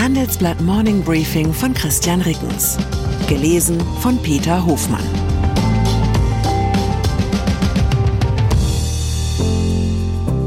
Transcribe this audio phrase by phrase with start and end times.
[0.00, 2.78] Handelsblatt Morning Briefing von Christian Rickens.
[3.28, 5.04] Gelesen von Peter Hofmann.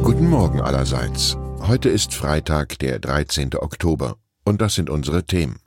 [0.02, 1.38] Guten Morgen allerseits.
[1.60, 3.54] Heute ist Freitag, der 13.
[3.54, 4.18] Oktober.
[4.44, 5.60] Und das sind unsere Themen.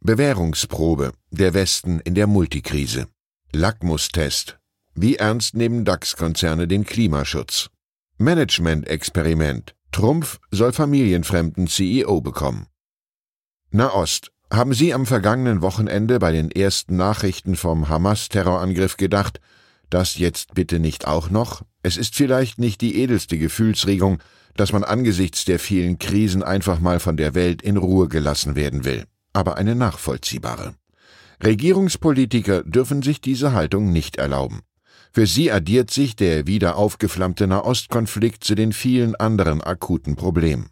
[0.00, 1.12] Bewährungsprobe.
[1.30, 3.08] Der Westen in der Multikrise.
[3.52, 4.58] Lackmustest.
[4.94, 7.68] Wie ernst nehmen DAX-Konzerne den Klimaschutz?
[8.16, 9.74] Management-Experiment.
[9.92, 12.68] Trumpf soll familienfremden CEO bekommen.
[13.74, 14.30] Nahost.
[14.52, 19.40] Haben Sie am vergangenen Wochenende bei den ersten Nachrichten vom Hamas-Terrorangriff gedacht,
[19.90, 21.62] das jetzt bitte nicht auch noch?
[21.82, 24.18] Es ist vielleicht nicht die edelste Gefühlsregung,
[24.54, 28.84] dass man angesichts der vielen Krisen einfach mal von der Welt in Ruhe gelassen werden
[28.84, 30.76] will, aber eine nachvollziehbare.
[31.42, 34.60] Regierungspolitiker dürfen sich diese Haltung nicht erlauben.
[35.10, 40.70] Für sie addiert sich der wieder aufgeflammte Nahostkonflikt zu den vielen anderen akuten Problemen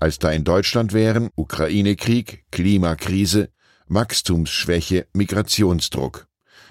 [0.00, 3.50] als da in Deutschland wären Ukraine-Krieg, Klimakrise,
[3.88, 6.26] Wachstumsschwäche, Migrationsdruck.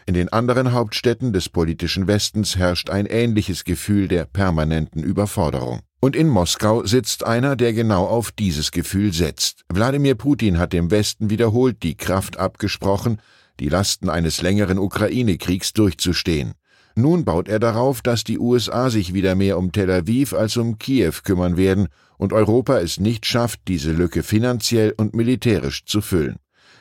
[0.05, 5.81] In den anderen Hauptstädten des politischen Westens herrscht ein ähnliches Gefühl der permanenten Überforderung.
[5.99, 9.65] Und in Moskau sitzt einer, der genau auf dieses Gefühl setzt.
[9.67, 13.19] Wladimir Putin hat dem Westen wiederholt die Kraft abgesprochen,
[13.59, 16.53] die Lasten eines längeren Ukraine-Kriegs durchzustehen.
[16.95, 20.77] Nun baut er darauf, dass die USA sich wieder mehr um Tel Aviv als um
[20.77, 26.37] Kiew kümmern werden und Europa es nicht schafft, diese Lücke finanziell und militärisch zu füllen.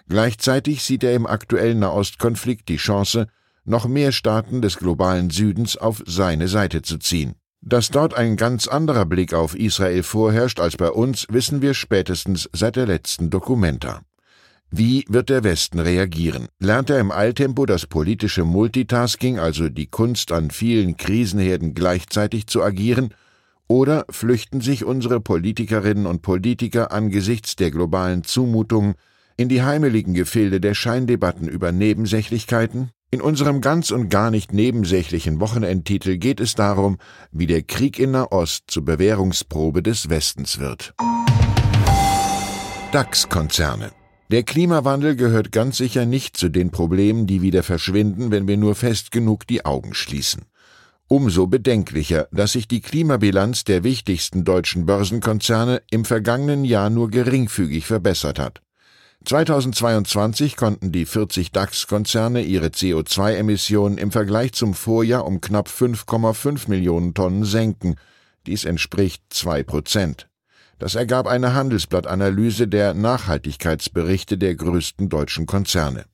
[0.09, 3.27] Gleichzeitig sieht er im aktuellen Nahostkonflikt die Chance,
[3.65, 7.35] noch mehr Staaten des globalen Südens auf seine Seite zu ziehen.
[7.61, 12.49] Dass dort ein ganz anderer Blick auf Israel vorherrscht als bei uns, wissen wir spätestens
[12.53, 14.03] seit der letzten Dokumenta.
[14.71, 16.49] Wie wird der Westen reagieren?
[16.61, 22.63] Lernt er im Eiltempo das politische Multitasking, also die Kunst an vielen Krisenherden gleichzeitig zu
[22.63, 23.15] agieren,
[23.69, 28.95] oder flüchten sich unsere Politikerinnen und Politiker angesichts der globalen Zumutungen
[29.37, 32.91] in die heimeligen Gefilde der Scheindebatten über Nebensächlichkeiten?
[33.11, 36.99] In unserem ganz und gar nicht nebensächlichen Wochenendtitel geht es darum,
[37.31, 40.95] wie der Krieg in Nahost zur Bewährungsprobe des Westens wird.
[42.93, 43.91] DAX-Konzerne
[44.29, 48.75] der Klimawandel gehört ganz sicher nicht zu den Problemen, die wieder verschwinden, wenn wir nur
[48.75, 50.47] fest genug die Augen schließen.
[51.09, 57.87] Umso bedenklicher, dass sich die Klimabilanz der wichtigsten deutschen Börsenkonzerne im vergangenen Jahr nur geringfügig
[57.87, 58.61] verbessert hat.
[59.25, 67.15] 2022 konnten die 40 DAX-Konzerne ihre CO2-Emissionen im Vergleich zum Vorjahr um knapp 5,5 Millionen
[67.15, 67.95] Tonnen senken.
[68.47, 70.29] Dies entspricht zwei Prozent.
[70.79, 76.05] Das ergab eine Handelsblattanalyse der Nachhaltigkeitsberichte der größten deutschen Konzerne.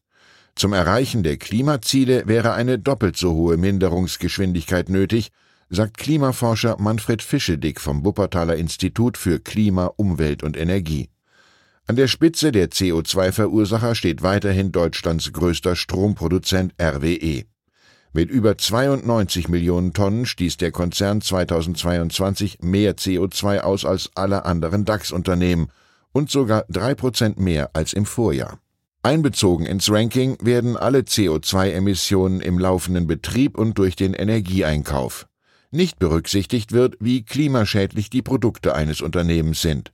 [0.55, 5.31] Zum Erreichen der Klimaziele wäre eine doppelt so hohe Minderungsgeschwindigkeit nötig,
[5.71, 11.09] sagt Klimaforscher Manfred Fischedick vom Wuppertaler Institut für Klima, Umwelt und Energie.
[11.87, 17.45] An der Spitze der CO2-Verursacher steht weiterhin Deutschlands größter Stromproduzent RWE.
[18.13, 24.85] Mit über 92 Millionen Tonnen stieß der Konzern 2022 mehr CO2 aus als alle anderen
[24.85, 25.69] DAX-Unternehmen
[26.13, 28.59] und sogar drei Prozent mehr als im Vorjahr.
[29.05, 35.27] Einbezogen ins Ranking werden alle CO2-Emissionen im laufenden Betrieb und durch den Energieeinkauf.
[35.73, 39.93] Nicht berücksichtigt wird, wie klimaschädlich die Produkte eines Unternehmens sind.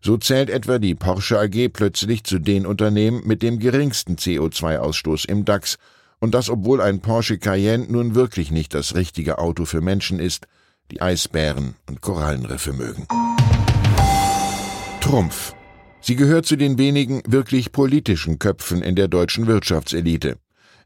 [0.00, 5.44] So zählt etwa die Porsche AG plötzlich zu den Unternehmen mit dem geringsten CO2-Ausstoß im
[5.44, 5.76] DAX
[6.20, 10.46] und das obwohl ein Porsche Cayenne nun wirklich nicht das richtige Auto für Menschen ist,
[10.92, 13.08] die Eisbären und Korallenriffe mögen.
[15.00, 15.54] Trumpf.
[16.06, 20.36] Sie gehört zu den wenigen wirklich politischen Köpfen in der deutschen Wirtschaftselite.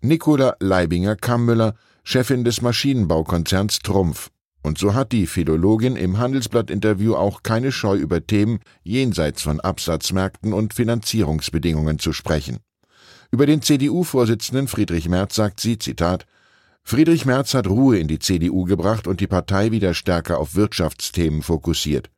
[0.00, 1.74] Nicola Leibinger-Kammüller,
[2.04, 4.30] Chefin des Maschinenbaukonzerns Trumpf.
[4.62, 10.52] Und so hat die Philologin im Handelsblatt-Interview auch keine Scheu über Themen jenseits von Absatzmärkten
[10.52, 12.58] und Finanzierungsbedingungen zu sprechen.
[13.32, 16.26] Über den CDU-Vorsitzenden Friedrich Merz sagt sie, Zitat,
[16.84, 21.42] Friedrich Merz hat Ruhe in die CDU gebracht und die Partei wieder stärker auf Wirtschaftsthemen
[21.42, 22.08] fokussiert.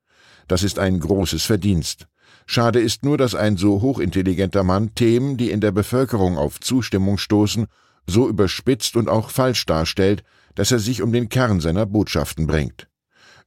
[0.48, 2.06] Das ist ein großes Verdienst.
[2.46, 7.18] Schade ist nur, dass ein so hochintelligenter Mann Themen, die in der Bevölkerung auf Zustimmung
[7.18, 7.66] stoßen,
[8.06, 10.22] so überspitzt und auch falsch darstellt,
[10.54, 12.88] dass er sich um den Kern seiner Botschaften bringt.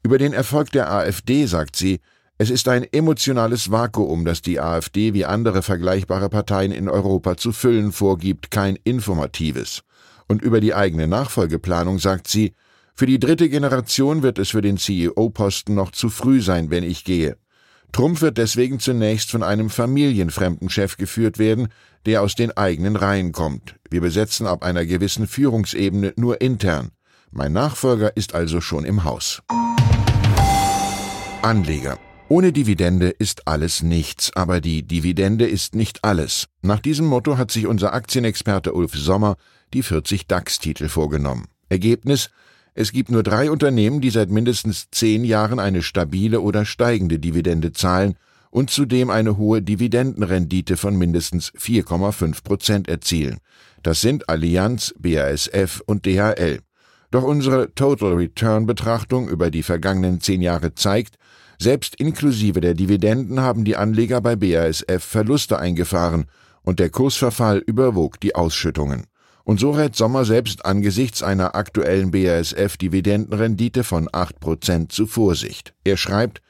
[0.03, 1.99] Über den Erfolg der AfD sagt sie,
[2.37, 7.51] es ist ein emotionales Vakuum, das die AfD wie andere vergleichbare Parteien in Europa zu
[7.51, 9.83] füllen vorgibt, kein informatives.
[10.27, 12.53] Und über die eigene Nachfolgeplanung sagt sie,
[12.95, 17.03] für die dritte Generation wird es für den CEO-Posten noch zu früh sein, wenn ich
[17.03, 17.37] gehe.
[17.93, 21.67] Trump wird deswegen zunächst von einem familienfremden Chef geführt werden,
[22.07, 23.75] der aus den eigenen Reihen kommt.
[23.89, 26.89] Wir besetzen ab einer gewissen Führungsebene nur intern.
[27.29, 29.43] Mein Nachfolger ist also schon im Haus.
[31.43, 31.99] Anleger
[32.29, 36.47] Ohne Dividende ist alles nichts, aber die Dividende ist nicht alles.
[36.63, 39.35] Nach diesem Motto hat sich unser Aktienexperte Ulf Sommer
[39.71, 41.45] die 40 DAX-Titel vorgenommen.
[41.69, 42.31] Ergebnis
[42.75, 47.71] es gibt nur drei Unternehmen, die seit mindestens zehn Jahren eine stabile oder steigende Dividende
[47.71, 48.15] zahlen
[48.49, 53.37] und zudem eine hohe Dividendenrendite von mindestens 4,5 Prozent erzielen.
[53.83, 56.61] Das sind Allianz, BASF und DHL.
[57.11, 61.17] Doch unsere Total Return Betrachtung über die vergangenen zehn Jahre zeigt,
[61.59, 66.25] selbst inklusive der Dividenden haben die Anleger bei BASF Verluste eingefahren
[66.63, 69.05] und der Kursverfall überwog die Ausschüttungen.
[69.43, 75.73] Und so rät Sommer selbst angesichts einer aktuellen BASF-Dividendenrendite von 8% zu Vorsicht.
[75.83, 76.41] Er schreibt,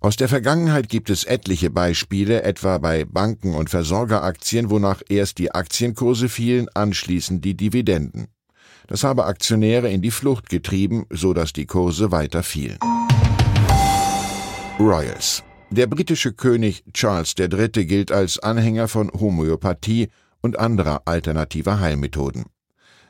[0.00, 5.52] aus der Vergangenheit gibt es etliche Beispiele, etwa bei Banken und Versorgeraktien, wonach erst die
[5.52, 8.26] Aktienkurse fielen, anschließend die Dividenden.
[8.86, 12.78] Das habe Aktionäre in die Flucht getrieben, so dass die Kurse weiter fielen.
[14.78, 15.42] Royals.
[15.70, 17.86] Der britische König Charles III.
[17.86, 20.08] gilt als Anhänger von Homöopathie
[20.44, 22.44] und anderer alternativer Heilmethoden.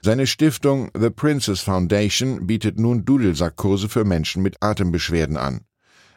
[0.03, 5.63] Seine Stiftung The Princess Foundation bietet nun Dudelsackkurse für Menschen mit Atembeschwerden an.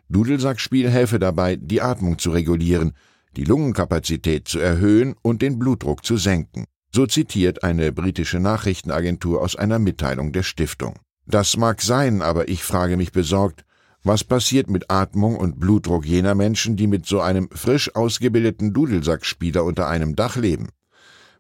[0.10, 2.94] Dudelsackspiel helfe dabei, die Atmung zu regulieren,
[3.36, 6.66] die Lungenkapazität zu erhöhen und den Blutdruck zu senken.
[6.94, 11.00] So zitiert eine britische Nachrichtenagentur aus einer Mitteilung der Stiftung.
[11.26, 13.66] Das mag sein, aber ich frage mich besorgt,
[14.04, 19.64] was passiert mit Atmung und Blutdruck jener Menschen, die mit so einem frisch ausgebildeten Dudelsackspieler
[19.64, 20.70] unter einem Dach leben?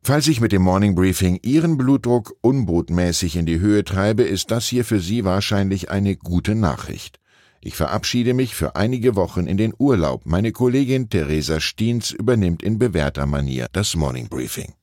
[0.07, 4.65] Falls ich mit dem Morning Briefing Ihren Blutdruck unbotmäßig in die Höhe treibe, ist das
[4.65, 7.19] hier für Sie wahrscheinlich eine gute Nachricht.
[7.59, 10.25] Ich verabschiede mich für einige Wochen in den Urlaub.
[10.25, 14.75] Meine Kollegin Theresa Stiens übernimmt in bewährter Manier das Morning Briefing.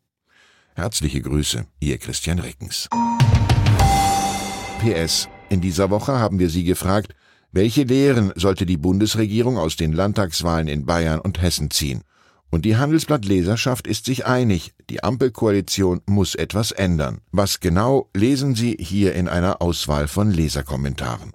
[0.75, 2.91] Herzliche Grüße, Ihr Christian Reckens.
[4.81, 5.31] PS.
[5.49, 7.15] In dieser Woche haben wir Sie gefragt,
[7.51, 12.03] welche Lehren sollte die Bundesregierung aus den Landtagswahlen in Bayern und Hessen ziehen?
[12.55, 17.19] Und die Handelsblatt-Leserschaft ist sich einig, die Ampelkoalition muss etwas ändern.
[17.33, 21.33] Was genau lesen Sie hier in einer Auswahl von Leserkommentaren.